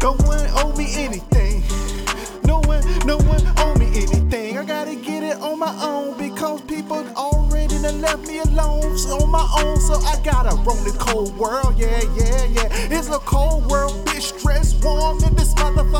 [0.00, 1.62] No one owe me anything.
[2.44, 4.56] No one, no one owe me anything.
[4.56, 9.18] I gotta get it on my own because people already done left me alone so
[9.18, 9.76] on my own.
[9.80, 11.74] So I gotta roam the cold world.
[11.76, 12.96] Yeah, yeah, yeah.
[12.96, 14.38] It's a cold world, bitch.
[14.38, 15.97] stress warm in this motherfucker.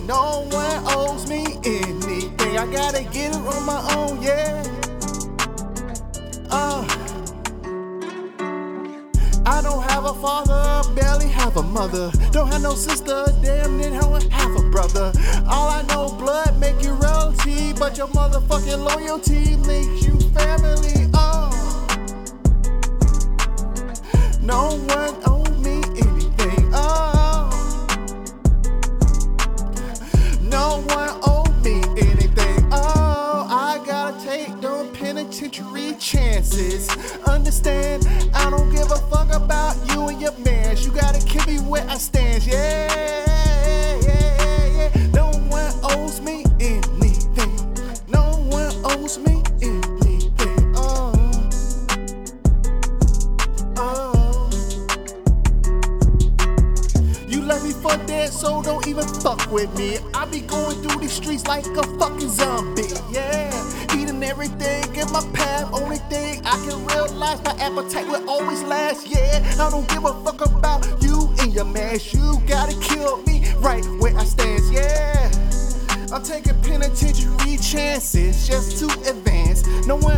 [0.00, 2.58] Said no one owes me anything.
[2.58, 4.22] I gotta get it on my own.
[4.22, 4.62] Yeah.
[6.50, 6.84] Uh.
[9.46, 12.10] I don't have a father, barely have a mother.
[12.30, 15.12] Don't have no sister, damn near have a brother.
[15.48, 20.99] All I know, blood make you royalty, but your motherfucking loyalty makes you family.
[36.50, 36.88] Chances.
[37.26, 40.76] Understand, I don't give a fuck about you and your man.
[40.78, 42.44] You gotta keep me where I stand.
[42.46, 45.06] Yeah, yeah, yeah, yeah.
[45.12, 48.04] No one owes me anything.
[48.08, 49.89] No one owes me anything.
[58.40, 59.98] So don't even fuck with me.
[60.14, 62.88] I be going through these streets like a fucking zombie.
[63.10, 63.52] Yeah,
[63.94, 65.68] eating everything in my path.
[65.74, 69.06] Only thing I can realize, my appetite will always last.
[69.06, 72.14] Yeah, I don't give a fuck about you and your mask.
[72.14, 74.62] You gotta kill me right where I stand.
[74.72, 75.30] Yeah.
[76.10, 79.66] I'm taking penitentiary chances just to advance.
[79.86, 80.09] No one.